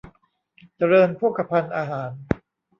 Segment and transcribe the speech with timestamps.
[0.77, 2.09] เจริญโภคภัณฑ์อาหาร